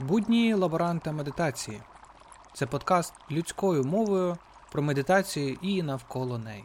[0.00, 1.80] Будні лаборанта медитації
[2.54, 4.38] це подкаст людською мовою
[4.72, 6.64] про медитацію і навколо неї.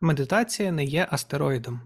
[0.00, 1.80] Медитація не є астероїдом,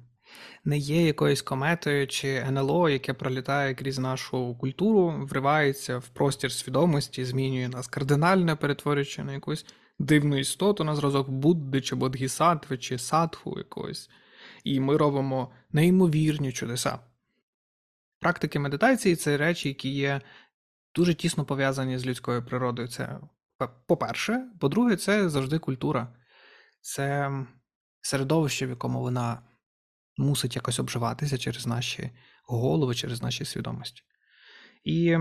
[0.64, 7.24] не є якоюсь кометою чи НЛО, яке пролітає крізь нашу культуру, вривається в простір свідомості,
[7.24, 9.66] змінює нас кардинально, перетворюючи на якусь
[9.98, 14.10] дивну істоту на зразок Будди чи Бодгісаттви чи садху якогось.
[14.64, 16.98] І ми робимо неймовірні чудеса.
[18.20, 20.20] Практики медитації це речі, які є
[20.94, 22.88] дуже тісно пов'язані з людською природою.
[22.88, 23.20] Це
[23.86, 26.16] по-перше, по-друге, це завжди культура,
[26.80, 27.30] це
[28.00, 29.42] середовище, в якому вона
[30.16, 32.10] мусить якось обживатися через наші
[32.44, 34.02] голови, через наші свідомості.
[34.84, 35.18] І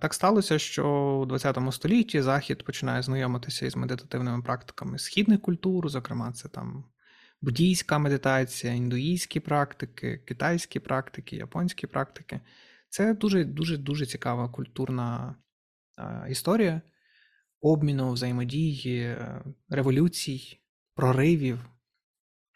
[0.00, 0.86] так сталося, що
[1.30, 6.84] у ХХ столітті Захід починає знайомитися із медитативними практиками східних культур, зокрема, це там
[7.40, 12.40] буддійська медитація, індуїзькі практики, китайські практики, японські практики.
[12.88, 15.36] Це дуже дуже дуже цікава культурна
[15.98, 16.82] е, історія
[17.60, 19.16] обміну, взаємодії,
[19.68, 20.60] революцій,
[20.94, 21.58] проривів.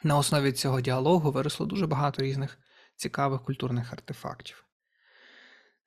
[0.05, 2.59] На основі цього діалогу виросло дуже багато різних
[2.97, 4.65] цікавих культурних артефактів.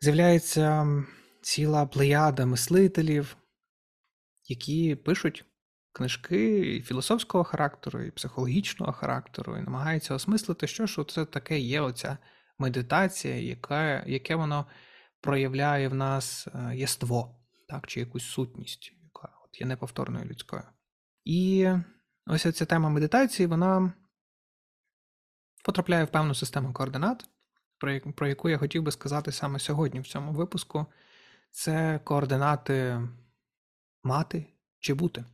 [0.02, 0.88] З'являється
[1.42, 3.38] ціла плеяда мислителів,
[4.44, 5.46] які пишуть
[5.92, 11.82] книжки і філософського характеру, і психологічного характеру, і намагаються осмислити, що ж це таке є
[11.82, 12.18] оця
[12.60, 14.66] медитація, яке, яке воно
[15.22, 17.36] проявляє в нас е, єство,
[17.68, 20.64] так, чи якусь сутність, яка от є неповторною людською.
[21.26, 21.70] І
[22.26, 23.94] ось ця тема медитації, вона
[25.66, 27.30] потрапляє в певну систему координат,
[28.16, 30.86] про яку я хотів би сказати саме сьогодні в цьому випуску
[31.50, 33.02] це координати
[34.04, 34.46] мати
[34.80, 35.26] чи бути.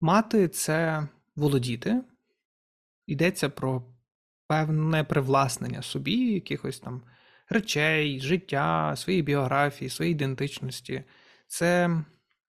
[0.00, 2.02] Мати це володіти,
[3.06, 3.82] йдеться про
[4.46, 7.02] певне привласнення собі, якихось там
[7.48, 11.04] речей, життя, своєї біографії, своєї ідентичності.
[11.46, 11.90] Це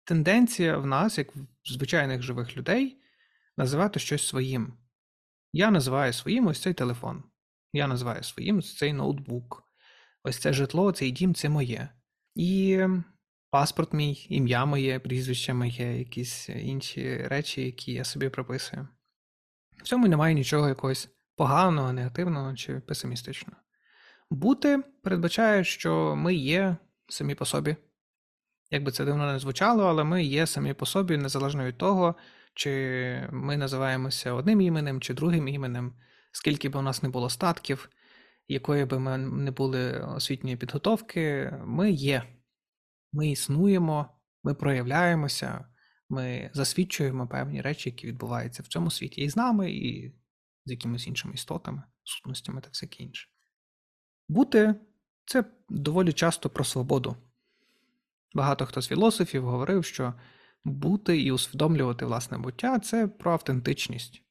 [0.04, 3.02] тенденція в нас, як в звичайних живих людей,
[3.58, 4.74] називати щось своїм.
[5.54, 7.24] Я називаю своїм ось цей телефон.
[7.74, 9.69] Я називаю своїм цей ноутбук.
[10.24, 11.90] Ось це житло, цей дім це моє.
[12.36, 12.80] І
[13.50, 18.88] паспорт мій, ім'я моє, прізвище моє, якісь інші речі, які я собі прописую.
[19.78, 23.58] В цьому немає нічого якогось поганого, негативного чи песимістичного.
[24.30, 27.76] Бути передбачає, що ми є самі по собі.
[28.72, 32.16] Як би це дивно не звучало, але ми є самі по собі, незалежно від того,
[32.54, 35.94] чи ми називаємося одним іменем чи другим іменем,
[36.32, 37.90] скільки б у нас не було статків,
[38.50, 42.24] якої би ми не були освітньої підготовки, ми є.
[43.14, 45.66] Ми існуємо, ми проявляємося,
[46.10, 50.16] ми засвідчуємо певні речі, які відбуваються в цьому світі і з нами, і
[50.66, 53.30] з якимись іншими істотами, сутностями та всяке інше.
[54.28, 54.76] Бути
[55.26, 57.16] це доволі часто про свободу.
[58.34, 60.14] Багато хто з філософів говорив, що
[60.64, 64.24] бути і усвідомлювати власне буття це про автентичність.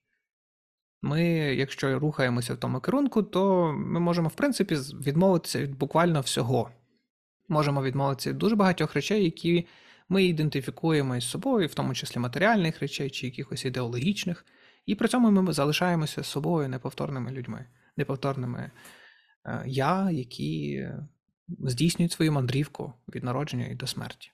[1.03, 6.71] Ми, якщо рухаємося в тому керунку, то ми можемо, в принципі, відмовитися від буквально всього.
[7.49, 9.67] Можемо відмовитися від дуже багатьох речей, які
[10.09, 14.47] ми ідентифікуємо із собою, в тому числі матеріальних речей чи якихось ідеологічних,
[14.87, 17.67] і при цьому ми залишаємося з собою неповторними людьми,
[17.97, 18.71] неповторними
[19.47, 20.89] е, я, які
[21.49, 24.31] здійснюють свою мандрівку від народження і до смерті.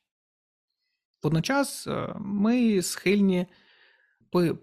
[1.22, 3.46] Водночас е, ми схильні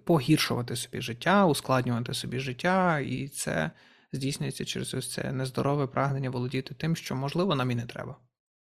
[0.06, 3.72] погіршувати собі життя, ускладнювати собі життя, і це
[4.14, 8.16] здійснюється через ось це нездорове прагнення володіти тим, що, можливо, нам і не треба.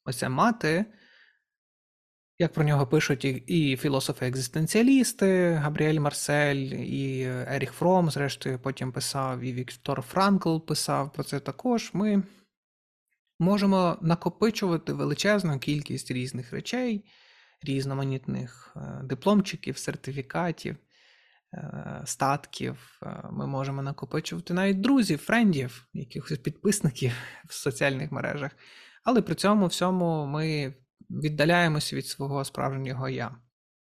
[0.05, 0.85] Ось мати,
[2.39, 9.41] як про нього пишуть і, і філософи-екзистенціалісти, Габріель Марсель, і Еріх Фром, зрештою, потім писав,
[9.41, 11.91] і Віктор Франкл писав про це також.
[11.93, 12.23] Ми
[13.39, 17.05] можемо накопичувати величезну кількість різних речей,
[17.63, 20.77] різноманітних е, дипломчиків, сертифікатів.
[21.55, 23.01] Е, статків.
[23.03, 27.13] Е, ми можемо накопичувати навіть друзів, френдів, якихось підписників
[27.49, 28.51] в соціальних мережах.
[29.05, 30.75] Але при цьому всьому ми
[31.11, 33.37] віддаляємося від свого справжнього я.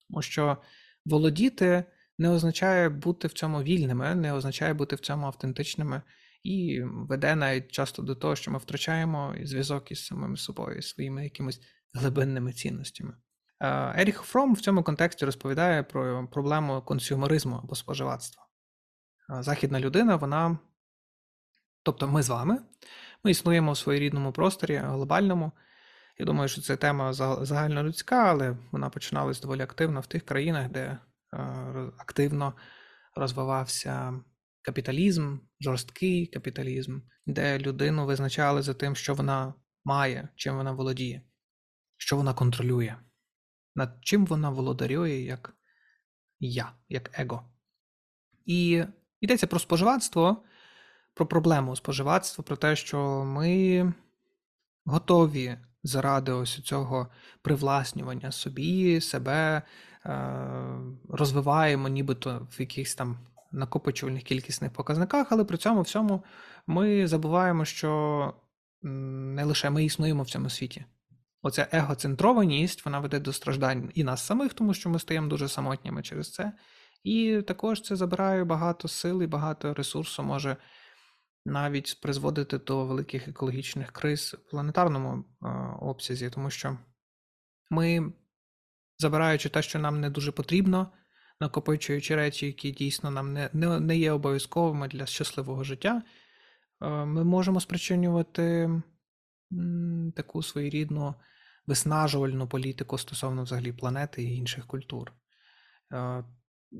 [0.09, 0.57] Тому що
[1.06, 1.83] володіти
[2.18, 6.01] не означає бути в цьому вільними, не означає бути в цьому автентичними,
[6.44, 11.62] і веде навіть часто до того, що ми втрачаємо зв'язок із самим собою, своїми якимись
[11.94, 13.13] глибинними цінностями.
[13.62, 18.44] Е, Еріх Фром в цьому контексті розповідає про проблему консюмеризму або споживацтва.
[19.30, 20.58] Е, західна людина, вона,
[21.84, 22.60] тобто ми з вами,
[23.24, 25.52] ми існуємо в своєрідному просторі, глобальному.
[26.19, 30.98] Я думаю, що це тема загальнолюдська, але вона починалась доволі активно в тих країнах, де
[31.98, 32.54] активно
[33.16, 34.22] розвивався
[34.62, 39.54] капіталізм, жорсткий капіталізм, де людину визначали за тим, що вона
[39.86, 41.22] має, чим вона володіє,
[41.98, 42.96] що вона контролює,
[43.75, 45.56] над чим вона володарює як
[46.39, 47.44] я, як его.
[48.45, 48.83] І
[49.21, 50.44] йдеться про споживацтво,
[51.13, 53.94] про проблему споживацтва, про те, що ми
[54.85, 57.07] готові заради ось цього
[57.41, 59.62] привласнювання собі, себе
[60.06, 60.12] е,
[61.09, 63.17] розвиваємо, нібито в якихось там
[63.51, 66.24] накопичувальних кількісних показниках, але при цьому всьому
[66.67, 68.33] ми забуваємо, що
[68.81, 70.85] не лише ми існуємо в цьому світі.
[71.41, 76.03] Оця егоцентрованість вона веде до страждань і нас самих, тому що ми стаємо дуже самотніми
[76.03, 76.53] через це.
[77.03, 80.57] І також це забирає багато сил і багато ресурсу, може
[81.45, 85.47] навіть призводити до великих екологічних криз в планетарному е,
[85.81, 86.77] обсязі, тому що
[87.69, 88.13] ми,
[88.99, 90.91] забираючи те, що нам не дуже потрібно,
[91.39, 96.01] накопичуючи речі, які дійсно нам не, не, не є обов'язковими для щасливого життя,
[96.81, 98.69] е, ми можемо спричинювати
[100.15, 101.15] таку своєрідну
[101.68, 105.13] виснажувальну політику стосовно взагалі планети і інших культур.
[105.94, 106.24] Е,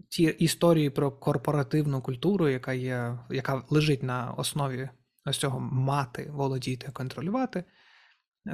[0.10, 4.90] ті історії про корпоративну культуру, яка є, яка лежить на основі
[5.26, 7.64] ось цього мати, володіти, контролювати.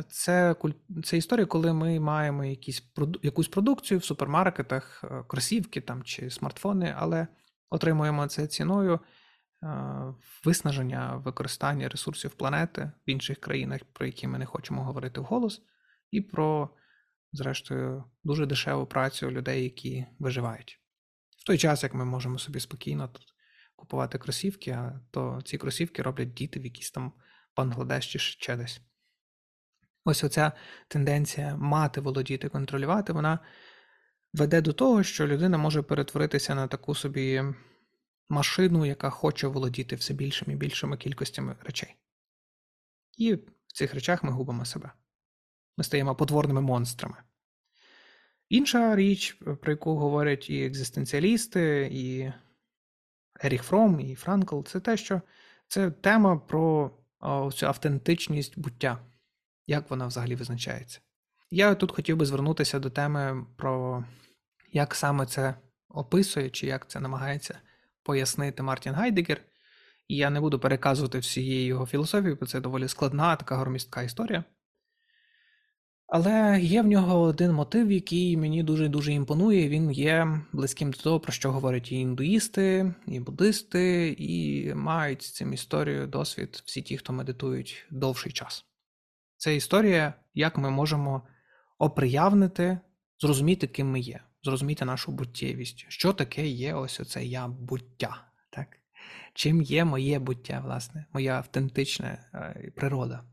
[0.09, 0.55] Це
[1.03, 2.83] це історія, коли ми маємо якісь,
[3.23, 7.27] якусь продукцію в супермаркетах, е, кросівки там чи смартфони, але
[7.69, 8.99] отримуємо це ціною е,
[10.43, 15.61] виснаження використання ресурсів планети в інших країнах, про які ми не хочемо говорити вголос,
[16.11, 16.69] і про,
[17.31, 20.81] зрештою, дуже дешеву працю людей, які виживають
[21.37, 23.33] В той час, як ми можемо собі спокійно тут
[23.75, 24.79] купувати кросівки,
[25.11, 27.13] то ці кросівки роблять діти в якійсь там
[27.57, 28.81] Бангладеш чи ще десь.
[30.05, 30.51] Ось оця
[30.87, 33.39] тенденція мати, володіти, контролювати, вона
[34.33, 37.43] веде до того, що людина може перетворитися на таку собі
[38.29, 41.95] машину, яка хоче володіти все більшими і більшими кількостями речей.
[43.17, 44.91] І в цих речах ми губимо себе.
[45.77, 47.17] Ми стаємо потворними монстрами.
[48.49, 52.31] Інша річ, про яку говорять і екзистенціалісти, і
[53.43, 55.21] Еріх Фром, і Франкл, це те, що
[55.67, 56.91] це тема про
[57.53, 58.99] цю автентичність буття,
[59.67, 60.99] як вона взагалі визначається.
[61.51, 64.05] Я тут хотів би звернутися до теми про
[64.71, 65.55] як саме це
[65.89, 67.59] описує, чи як це намагається
[68.07, 69.41] пояснити Мартін Гайдегер.
[70.07, 74.43] І я не буду переказувати всієї його філософії, бо це доволі складна, така громістка історія.
[76.07, 79.69] Але є в нього один мотив, який мені дуже-дуже імпонує.
[79.69, 85.31] Він є близьким до того, про що говорять і індуїсти, і буддисти, і мають з
[85.31, 88.65] цим історією досвід всі ті, хто медитують довший час.
[89.37, 91.27] Це історія, як ми можемо
[91.79, 92.79] оприявнити,
[93.19, 98.31] зрозуміти, ким ми є, зрозуміти нашу буттєвість, що таке є ось оце я буття.
[98.49, 98.67] так?
[99.33, 103.23] Чим є моє буття, власне, моя автентична е, природа.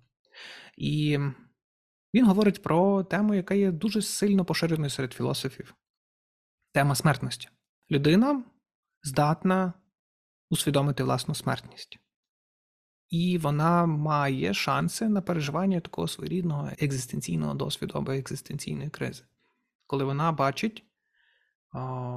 [0.76, 1.18] І
[2.14, 5.74] він говорить про тему, яка є дуже сильно поширеною серед філософів.
[6.72, 7.48] Тема смертності.
[7.90, 8.44] Людина
[9.02, 9.72] здатна
[10.50, 11.98] усвідомити власну смертність.
[13.08, 19.24] І вона має шанси на переживання такого своєрідного екзистенційного досвіду або екзистенційної кризи,
[19.86, 20.84] коли вона бачить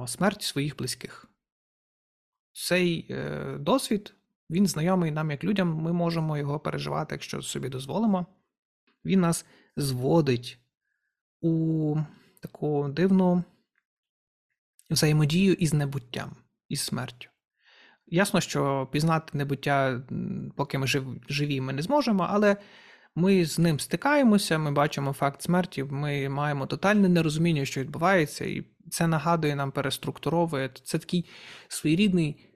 [0.06, 1.30] смерть своїх близьких.
[2.52, 4.14] Цей е, досвід,
[4.50, 8.26] він знайомий нам як людям, ми можемо його переживати, якщо собі дозволимо.
[9.04, 9.46] Він нас
[9.76, 10.58] зводить
[11.40, 11.96] у
[12.40, 13.44] таку дивну
[14.90, 16.36] взаємодію із небуттям,
[16.68, 17.28] із смертю.
[18.06, 20.02] Ясно, що пізнати небуття,
[20.56, 20.86] поки ми
[21.28, 22.56] живі, ми не зможемо, але
[23.18, 28.64] ми з ним стикаємося, ми бачимо факт смерті, ми маємо тотальне нерозуміння, що відбувається, і
[28.90, 30.70] це нагадує нам переструктуровує.
[30.84, 31.30] Це такий
[31.68, 32.48] своєрідний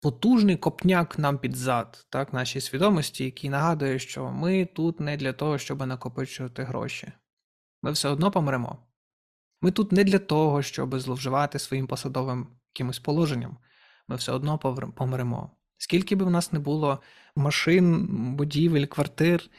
[0.00, 5.32] потужний копняк нам під зад, так, нашій свідомості, який нагадує, що ми тут не для
[5.32, 7.12] того, щоб накопичувати гроші.
[7.82, 8.78] Ми все одно помремо.
[9.62, 13.58] Ми тут не для того, щоб зловживати своїм посадовим якимось положенням.
[14.08, 14.58] Ми все одно
[14.96, 15.50] помремо.
[15.78, 17.02] Скільки би в нас не було
[17.36, 19.50] машин, будівель, квартир,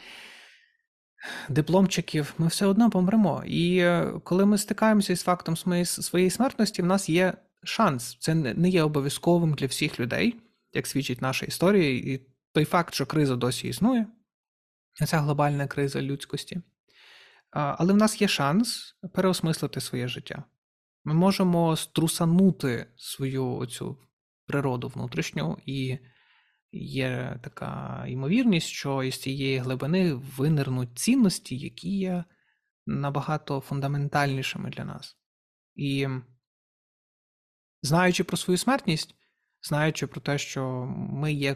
[1.50, 3.44] дипломчиків, ми все одно помремо.
[3.46, 7.34] І е, коли ми стикаємося з фактом своєї смертності, в нас є
[7.64, 8.18] шанс.
[8.20, 10.36] Це не є обов'язковим для всіх людей,
[10.74, 12.22] як свідчить наша історія, і
[12.54, 14.08] той факт, що криза досі існує,
[15.08, 16.62] ця глобальна криза людськості.
[17.52, 20.44] Але в нас є шанс переосмислити своє життя.
[21.04, 23.98] Ми можемо струсанути свою оцю
[24.46, 25.98] природу внутрішню, і
[26.72, 32.24] є така ймовірність, що із цієї глибини винирнуть цінності, які є
[32.86, 35.18] набагато фундаментальнішими для нас.
[35.76, 36.08] І
[37.82, 39.16] знаючи про свою смертність,
[39.62, 41.56] знаючи про те, що ми є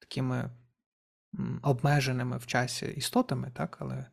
[0.00, 0.50] такими
[1.62, 4.06] обмеженими в часі істотами, так, але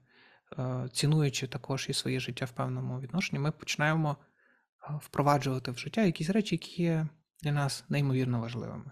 [0.60, 6.02] е, цінуючи також і своє життя в певному відношенні, ми починаємо е, впроваджувати в життя
[6.02, 7.08] якісь речі, які є
[7.44, 8.92] для нас неймовірно важливими.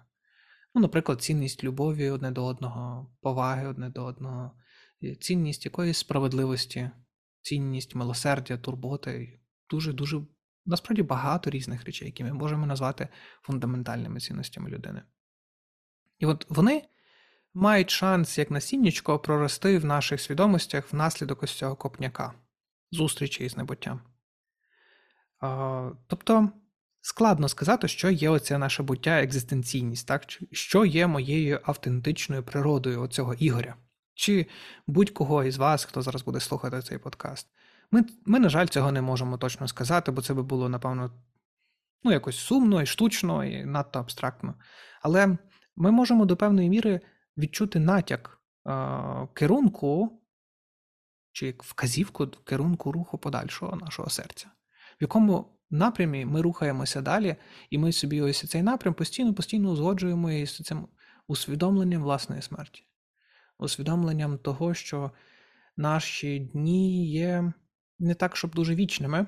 [0.76, 4.52] Ну, Наприклад, цінність любові одне до одного, поваги одне до одного,
[5.20, 6.90] цінність якоїсь справедливості,
[7.42, 9.40] цінність милосердя, турботи.
[9.70, 10.22] Дуже-дуже
[10.66, 13.08] насправді багато різних речей, які ми можемо назвати
[13.42, 15.02] фундаментальними цінностями людини.
[16.20, 16.84] І от вони
[17.54, 22.34] мають шанс, як насіннячко, прорости в наших свідомостях внаслідок ось цього копняка,
[22.92, 24.02] зустрічі із небуттям.
[26.08, 26.50] Тобто
[27.04, 30.24] складно сказати, що є оце наше буття, екзистенційність, так?
[30.52, 33.76] що є моєю автентичною природою оцього Ігоря,
[34.14, 34.46] чи
[34.88, 37.48] будь-кого із вас, хто зараз буде слухати цей подкаст.
[37.92, 41.12] Ми, ми, на жаль, цього не можемо точно сказати, бо це би було, напевно,
[42.04, 44.56] ну, якось сумно і штучно, і надто абстрактно.
[45.02, 45.38] Але
[45.76, 47.02] ми можемо до певної міри
[47.38, 50.22] відчути натяк е, керунку
[51.32, 54.48] чи вказівку керунку руху подальшого нашого серця,
[55.00, 57.36] в якому напрямі ми рухаємося далі,
[57.70, 60.88] і ми собі ось цей напрям постійно-постійно узгоджуємо із цим
[61.28, 62.88] усвідомленням власної смерті,
[63.60, 65.12] усвідомленням того, що
[65.78, 67.54] наші дні є
[68.00, 69.28] не так, щоб дуже вічними,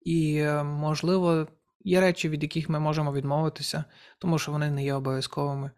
[0.00, 1.48] і, е, можливо,
[1.80, 3.84] є речі, від яких ми можемо відмовитися,
[4.18, 5.70] тому що вони не є обов'язковими.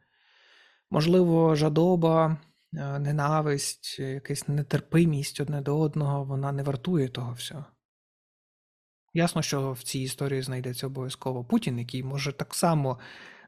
[0.91, 2.37] Можливо, жадоба,
[2.75, 7.65] е, ненависть, якась нетерпимість одне до одного, вона не вартує того всього.
[9.17, 12.99] Ясно, що в цій історії знайдеться обов'язково Путін, який може так само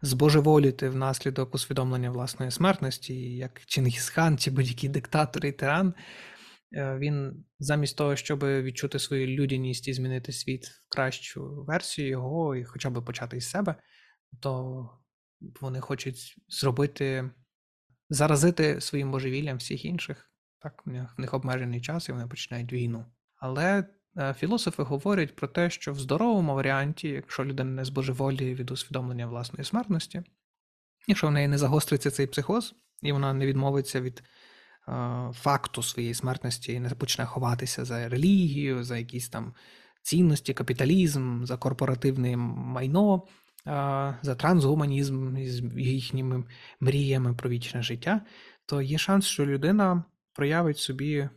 [0.02, 5.94] збожеволіти внаслідок усвідомлення власної смертності, як Чингісхан чи будь-який диктатор і тиран.
[6.72, 12.56] Е, він замість того, щоб відчути свою людяність і змінити світ в кращу версію його,
[12.56, 13.74] і хоча б почати із себе,
[14.40, 14.90] то
[15.60, 17.30] вони хочуть зробити,
[18.10, 20.30] заразити своїм божевіллям всіх інших.
[20.58, 23.06] Так, в них обмежений час і вони починають війну.
[23.36, 23.84] Але
[24.36, 29.64] філософи говорять про те, що в здоровому варіанті, якщо людина не збожеволіє від усвідомлення власної
[29.64, 30.22] смертності,
[31.06, 34.22] якщо в неї не загостриться цей психоз, і вона не відмовиться від
[34.88, 39.54] е, факту своєї смертності і не почне ховатися за релігію, за якісь там
[40.02, 43.22] цінності, капіталізм, за корпоративне майно,
[44.22, 46.44] за трансгуманізм з їхніми
[46.80, 48.20] мріями про вічне життя,
[48.66, 51.28] то є шанс, що людина проявить собі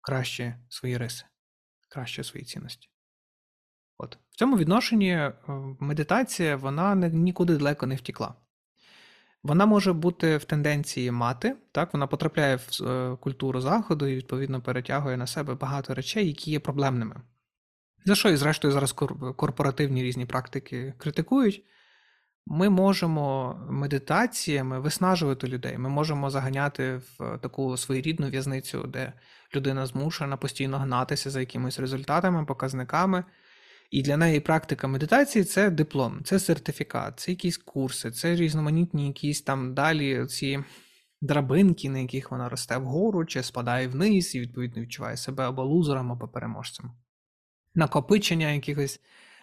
[0.00, 1.24] краще свої риси,
[1.92, 2.88] краще свої цінності.
[3.98, 4.18] От.
[4.30, 5.32] В цьому відношенні е,
[5.80, 8.34] медитація вона нікуди далеко не втікла.
[9.42, 14.60] Вона може бути в тенденції мати, так, вона потрапляє в е, культуру заходу і, відповідно,
[14.60, 17.20] перетягує на себе багато речей, які є проблемними.
[18.04, 18.92] За що і зрештою зараз
[19.36, 21.64] корпоративні різні практики критикують.
[22.46, 25.78] Ми можемо медитаціями виснажувати людей.
[25.78, 29.12] Ми можемо заганяти в таку своєрідну в'язницю, де
[29.54, 33.24] людина змушена постійно гнатися за якимись результатами, показниками.
[33.90, 39.42] І для неї практика медитації це диплом, це сертифікат, це якісь курси, це різноманітні якісь
[39.42, 40.64] там далі ці
[41.20, 46.12] драбинки, на яких вона росте вгору чи спадає вниз, і відповідно відчуває себе або лузером,
[46.12, 46.92] або переможцем
[47.74, 49.00] накопичення якихось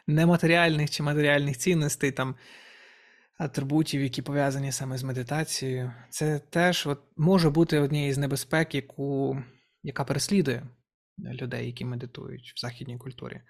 [0.08, 2.36] нематеріальних чи матеріальних цінностей, там
[3.39, 9.38] атрибутів, які пов'язані саме з медитацією, це теж от, може бути однією з небезпек, яку,
[9.84, 10.67] яка переслідує
[11.19, 13.41] людей, які медитують в західній культурі.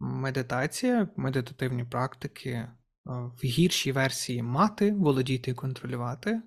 [0.00, 2.68] Медитація, медитативні практики е,
[3.06, 6.42] в гіршій версії мати, володіти і контролювати, е,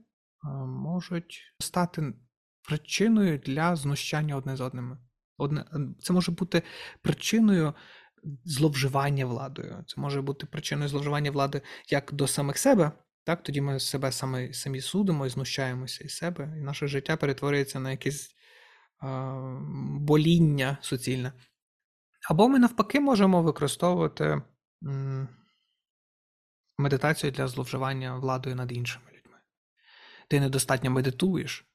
[0.66, 2.14] можуть стати
[2.70, 4.98] причиною для знущання одне з одним.
[5.38, 5.66] Одне,
[6.00, 6.64] Це може бути
[7.02, 7.74] причиною
[8.46, 9.84] зловживання владою.
[9.88, 12.92] Це може бути причиною зловживання влади як до самих себе.
[13.24, 17.80] Так, тоді ми себе самі, самі судимо і знущаємося із себе, і наше життя перетворюється
[17.80, 18.36] на якесь
[19.00, 19.34] а,
[20.00, 21.34] боління суцільне.
[22.30, 24.42] Або ми навпаки можемо використовувати
[24.84, 25.28] м,
[26.78, 29.38] медитацію для зловживання владою над іншими людьми.
[30.28, 31.71] Ти недостатньо медитуєш,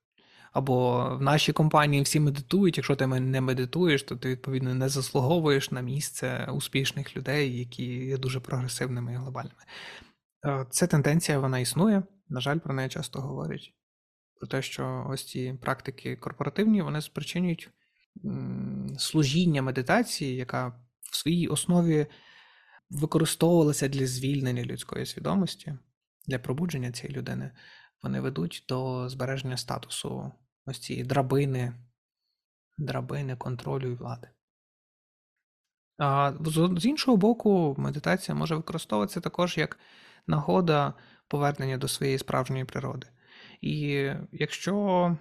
[0.56, 2.76] або в нашій компанії всі медитують.
[2.76, 8.18] Якщо ти не медитуєш, то ти відповідно не заслуговуєш на місце успішних людей, які є
[8.18, 9.62] дуже прогресивними і глобальними.
[10.46, 12.02] Е, ця тенденція вона існує.
[12.28, 13.75] На жаль, про неї часто говорять.
[14.38, 17.70] Про те, що ось ці практики корпоративні вони спричинюють
[18.98, 20.68] служіння медитації, яка
[21.12, 22.06] в своїй основі
[22.90, 25.75] використовувалася для звільнення людської свідомості,
[26.26, 27.50] для пробудження цієї людини.
[28.02, 30.32] Вони ведуть до збереження статусу
[30.66, 31.73] ось ці драбини,
[32.78, 34.28] драбини контролю і влади.
[35.99, 36.32] А
[36.76, 39.78] з іншого боку, медитація може використовуватися також як
[40.26, 40.94] нагода
[41.28, 43.06] повернення до своєї справжньої природи.
[43.61, 45.16] І якщо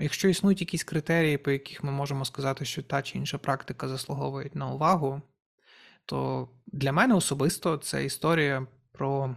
[0.00, 4.50] якщо існують якісь критерії, по яких ми можемо сказати, що та чи інша практика заслуговує
[4.54, 5.22] на увагу,
[6.04, 9.36] то для мене особисто це історія про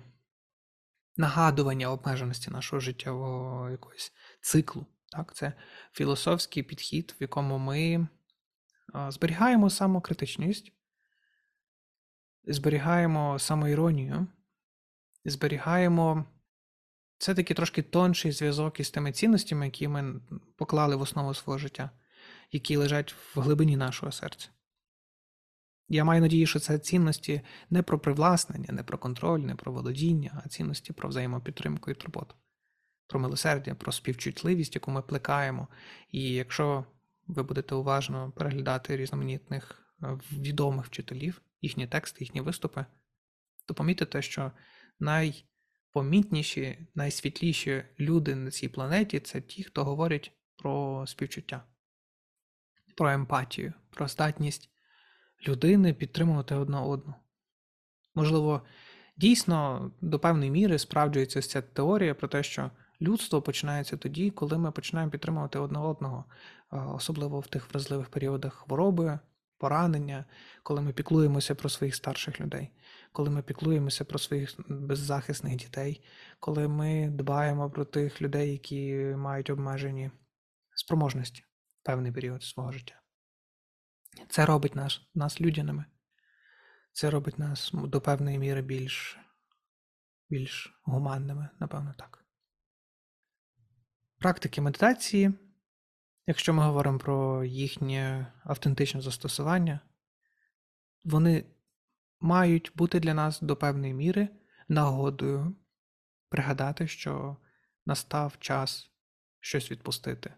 [1.18, 4.86] нагадування обмеженості нашого життєвого якогось циклу.
[5.12, 5.36] Так?
[5.36, 5.54] Це
[5.94, 8.08] філософський підхід, в якому ми
[9.10, 10.72] зберігаємо самокритичність,
[12.44, 14.28] зберігаємо самоіронію,
[15.26, 16.26] зберігаємо
[17.18, 20.22] це такий трошки тонший зв'язок із тими цінностями, які ми
[20.58, 21.90] поклали в основу свого життя,
[22.52, 24.50] які лежать в глибині нашого серця.
[25.90, 30.42] Я маю надію, що це цінності не про привласнення, не про контроль, не про володіння,
[30.46, 32.36] а цінності про взаємопідтримку і турботу,
[33.12, 35.68] про милосердя, про співчутливість, яку ми плекаємо.
[36.12, 36.86] І якщо
[37.28, 42.86] ви будете уважно переглядати різноманітних е, відомих вчителів, їхні тексти, їхні виступи,
[43.66, 44.52] то помітите, що
[45.00, 51.64] найпомітніші, найсвітліші люди на цій планеті це ті, хто говорять про співчуття,
[52.98, 54.70] про емпатію, про здатність
[55.48, 57.14] людини підтримувати одна одну.
[58.16, 58.62] Можливо,
[59.18, 64.72] дійсно до певної міри справджується ця теорія про те, що людство починається тоді, коли ми
[64.72, 66.26] починаємо підтримувати одне одного,
[66.70, 69.20] особливо в тих вразливих періодах хвороби,
[69.58, 70.26] поранення,
[70.64, 72.72] коли ми піклуємося про своїх старших людей,
[73.12, 76.04] коли ми піклуємося про своїх беззахисних дітей,
[76.40, 80.12] коли ми дбаємо про тих людей, які мають обмежені
[80.76, 81.42] спроможності
[81.82, 83.02] в певний період свого життя.
[84.30, 85.86] Це робить нас нас людяними.
[86.92, 89.18] Це робить нас до певної міри більш
[90.30, 92.21] більш гуманними, напевно, так.
[94.22, 95.34] Практики медитації,
[96.28, 99.80] якщо ми говоримо про їхнє автентичне застосування,
[101.04, 101.46] вони
[102.20, 104.30] мають бути для нас до певної міри
[104.68, 105.56] нагодою
[106.30, 107.38] пригадати, що
[107.86, 108.90] настав час
[109.40, 110.34] щось відпустити.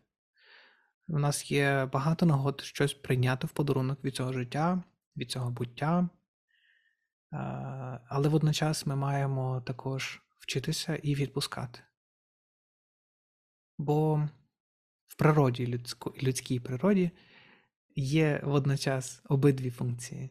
[1.07, 4.83] У нас є багато нагод щось прийняти в подарунок від цього життя,
[5.17, 6.09] від цього буття.
[8.09, 11.79] Але водночас ми маємо також вчитися і відпускати.
[13.77, 14.29] Бо
[15.07, 15.79] в природі,
[16.23, 17.11] людській природі
[17.95, 20.29] є водночас обидві функції: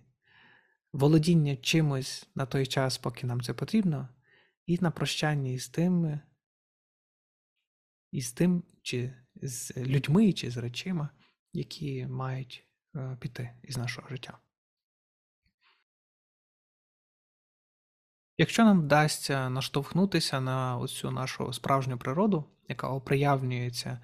[0.92, 4.08] володіння чимось на той час, поки нам це потрібно,
[4.66, 6.20] і на прощання із тим,
[8.10, 11.08] із тим, чи з людьми чи з речима,
[11.52, 14.38] які мають е, піти із нашого життя.
[18.38, 24.00] Якщо нам вдасться наштовхнутися на оцю нашу справжню природу, яка оприявнюється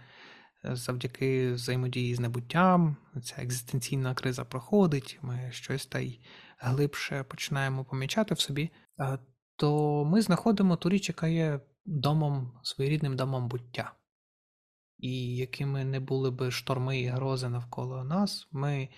[0.65, 6.21] е, завдяки взаємодії з небуттям, ця екзистенційна криза проходить, ми щось та й
[6.59, 9.19] глибше починаємо помічати в собі, е,
[9.57, 13.93] то ми знаходимо ту річ, яка є домом, своєрідним домом буття.
[14.99, 18.89] І якими не були би шторми і грози навколо нас, ми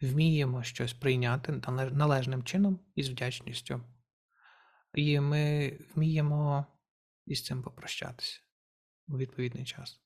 [0.00, 1.52] вміємо щось прийняти
[1.92, 3.80] належним чином і з вдячністю.
[4.94, 6.66] І ми вміємо
[7.26, 8.40] із цим попрощатися
[9.08, 10.00] у відповідний час.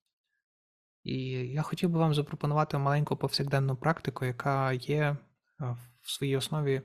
[1.03, 5.17] І я хотів би вам запропонувати маленьку повсякденну практику, яка є
[6.01, 6.83] в своїй основі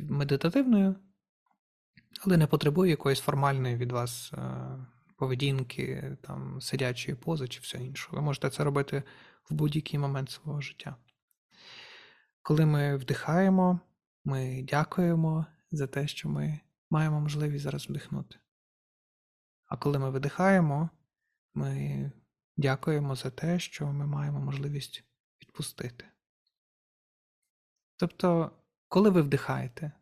[0.00, 0.96] медитативною,
[2.26, 4.38] але не потребує якоїсь формальної від вас е,
[5.16, 8.08] поведінки, там, сидячої пози чи все інше.
[8.12, 9.02] Ви можете це робити
[9.50, 10.96] в будь-який момент свого життя.
[12.42, 13.80] Коли ми вдихаємо,
[14.24, 16.60] ми дякуємо за те, що ми
[16.90, 18.41] маємо можливість зараз вдихнути.
[19.72, 20.90] А коли ми видихаємо,
[21.54, 22.12] ми
[22.56, 25.04] дякуємо за те, що ми маємо можливість
[25.42, 26.04] відпустити.
[27.96, 28.50] Тобто,
[28.88, 29.92] коли ви вдихаєте,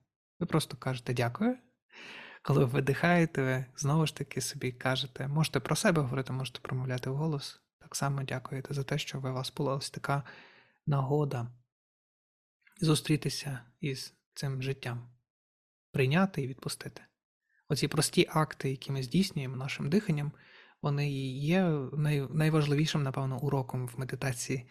[0.41, 1.59] ви просто кажете дякую.
[2.43, 7.11] Коли ви видихаєте, ви знову ж таки собі кажете, можете про себе говорити, можете промовляти
[7.11, 7.61] в голос.
[7.79, 10.23] Так само дякуєте за те, що у вас була ось така
[10.87, 11.53] нагода
[12.81, 15.11] зустрітися із цим життям,
[15.93, 17.03] прийняти і відпустити.
[17.71, 20.33] Оці прості акти, які ми здійснюємо нашим диханням,
[20.83, 21.65] вони є
[22.31, 24.71] найважливішим, напевно, уроком в медитації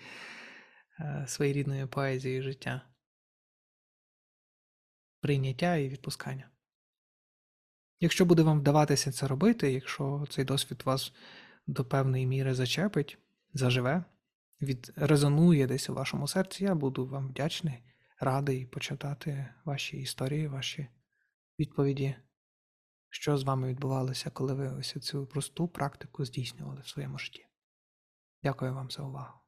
[0.99, 2.81] е, своєрідної поезії життя.
[5.21, 6.49] Прийняття і відпускання.
[7.99, 11.13] Якщо буде вам вдаватися це робити, якщо цей досвід вас
[11.67, 13.17] до певної міри зачепить,
[13.53, 14.03] заживе,
[14.61, 17.83] відрезонує десь у вашому серці, я буду вам вдячний,
[18.19, 20.87] радий почитати ваші історії, ваші
[21.59, 22.15] відповіді,
[23.09, 27.47] що з вами відбувалося, коли ви ось цю просту практику здійснювали в своєму житті.
[28.43, 29.38] Дякую вам за увагу.